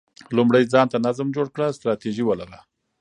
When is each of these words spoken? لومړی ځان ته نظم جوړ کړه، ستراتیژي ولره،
لومړی 0.37 0.63
ځان 0.73 0.87
ته 0.91 0.97
نظم 1.05 1.27
جوړ 1.35 1.47
کړه، 1.55 1.75
ستراتیژي 1.77 2.23
ولره، 2.25 2.59